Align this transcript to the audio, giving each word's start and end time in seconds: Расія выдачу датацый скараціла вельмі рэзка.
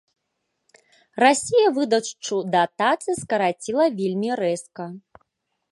Расія 1.23 1.67
выдачу 1.77 2.35
датацый 2.57 3.15
скараціла 3.23 3.85
вельмі 4.03 4.29
рэзка. 4.43 4.91